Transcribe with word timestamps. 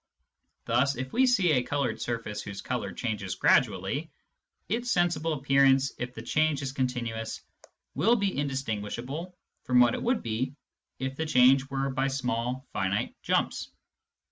Thus, 0.65 0.95
if 0.95 1.13
we 1.13 1.27
see 1.27 1.51
a 1.51 1.61
coloured 1.61 2.01
surface 2.01 2.41
whose 2.41 2.59
colour 2.63 2.91
changes 2.91 3.35
gradually, 3.35 4.09
its 4.67 4.89
sensible 4.89 5.33
appearance 5.33 5.93
if 5.99 6.15
the 6.15 6.23
change 6.23 6.63
is 6.63 6.71
continuous 6.71 7.39
will 7.93 8.15
be 8.15 8.35
indistinguishable 8.35 9.37
from 9.65 9.79
what 9.79 9.93
it 9.93 10.01
would 10.01 10.23
be 10.23 10.55
if 10.97 11.17
the 11.17 11.25
change 11.27 11.69
were 11.69 11.91
by 11.91 12.07
small 12.07 12.67
finite 12.73 13.15
jumps. 13.21 13.69